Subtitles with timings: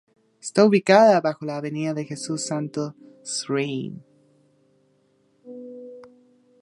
[0.41, 2.95] Está ubicada bajo la avenida de Jesús Santos
[3.47, 4.03] Rein.